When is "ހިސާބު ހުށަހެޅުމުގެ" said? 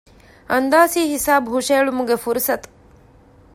1.13-2.15